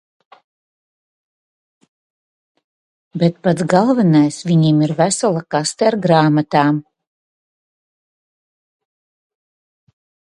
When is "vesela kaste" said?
5.03-5.91